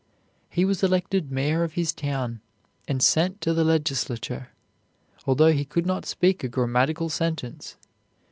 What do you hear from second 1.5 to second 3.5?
of his town, and sent